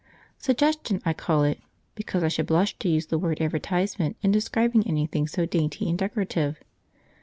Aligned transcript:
Suggestion 0.39 0.99
I 1.05 1.13
call 1.13 1.43
it, 1.43 1.59
because 1.93 2.23
I 2.23 2.27
should 2.27 2.47
blush 2.47 2.75
to 2.79 2.89
use 2.89 3.05
the 3.05 3.19
word 3.19 3.39
advertisement 3.39 4.17
in 4.23 4.31
describing 4.31 4.87
anything 4.87 5.27
so 5.27 5.45
dainty 5.45 5.87
and 5.87 5.99
decorative. 5.99 6.57